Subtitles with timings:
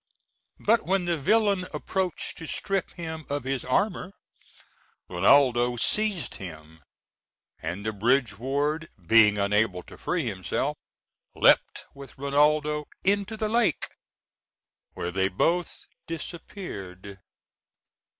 [0.59, 4.13] But when the villain approached to strip him of his armor,
[5.07, 6.81] Rinaldo seized him,
[7.61, 10.75] and the bridge ward, being unable to free himself,
[11.35, 13.89] leapt with Rinaldo into the lake,
[14.95, 17.19] where they both disappeared.